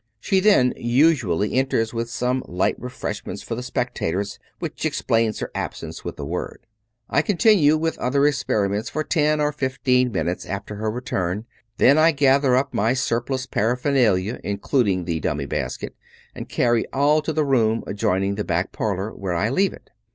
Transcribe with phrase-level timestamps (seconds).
[0.19, 5.49] She then usually enters with some light re freshments for the spectators, which explains her^
[5.53, 6.65] absence with a word.
[7.07, 11.45] I continue with other experiments for ten or fifteen minutes after her return;
[11.77, 15.93] then I gather up my surplus paraphernalia, including the dummy basket,
[16.33, 19.91] and carry all to the room adjoining the back parlor, where I leave it.